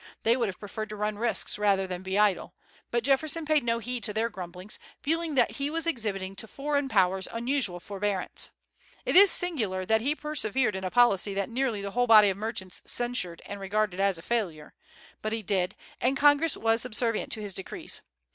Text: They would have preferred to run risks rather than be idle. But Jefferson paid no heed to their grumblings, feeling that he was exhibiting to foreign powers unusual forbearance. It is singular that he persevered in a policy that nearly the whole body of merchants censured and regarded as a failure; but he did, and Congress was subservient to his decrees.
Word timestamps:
They 0.23 0.35
would 0.35 0.49
have 0.49 0.57
preferred 0.59 0.89
to 0.89 0.95
run 0.95 1.19
risks 1.19 1.59
rather 1.59 1.85
than 1.85 2.01
be 2.01 2.17
idle. 2.17 2.55
But 2.89 3.03
Jefferson 3.03 3.45
paid 3.45 3.63
no 3.63 3.77
heed 3.77 4.03
to 4.05 4.13
their 4.13 4.29
grumblings, 4.31 4.79
feeling 4.99 5.35
that 5.35 5.51
he 5.51 5.69
was 5.69 5.85
exhibiting 5.85 6.35
to 6.37 6.47
foreign 6.47 6.89
powers 6.89 7.27
unusual 7.31 7.79
forbearance. 7.79 8.49
It 9.05 9.15
is 9.15 9.29
singular 9.29 9.85
that 9.85 10.01
he 10.01 10.15
persevered 10.15 10.75
in 10.75 10.83
a 10.83 10.89
policy 10.89 11.35
that 11.35 11.51
nearly 11.51 11.83
the 11.83 11.91
whole 11.91 12.07
body 12.07 12.29
of 12.31 12.37
merchants 12.37 12.81
censured 12.83 13.43
and 13.45 13.59
regarded 13.59 13.99
as 13.99 14.17
a 14.17 14.23
failure; 14.23 14.73
but 15.21 15.33
he 15.33 15.43
did, 15.43 15.75
and 16.01 16.17
Congress 16.17 16.57
was 16.57 16.81
subservient 16.81 17.31
to 17.33 17.41
his 17.41 17.53
decrees. 17.53 18.01